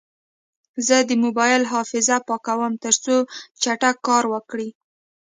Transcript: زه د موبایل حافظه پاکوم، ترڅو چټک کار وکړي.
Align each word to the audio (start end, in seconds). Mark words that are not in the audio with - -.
زه 0.87 0.97
د 1.09 1.11
موبایل 1.23 1.61
حافظه 1.73 2.17
پاکوم، 2.29 2.73
ترڅو 2.83 3.15
چټک 3.61 3.95
کار 4.07 4.23
وکړي. 4.33 4.69